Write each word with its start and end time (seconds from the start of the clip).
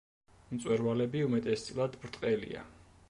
მწვერვალები 0.53 1.21
უმეტესწილად 1.27 1.99
ბრტყელია. 2.07 2.65